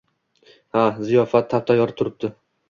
[0.77, 2.33] –Ha, ziyofat tap-tayyor turibdi